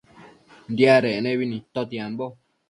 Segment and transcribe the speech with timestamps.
[0.77, 2.25] Diadec nebi nidtotiambo